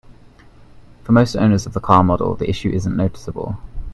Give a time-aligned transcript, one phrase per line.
[1.03, 3.59] For most owners of the car model, the issue isn't noticeable.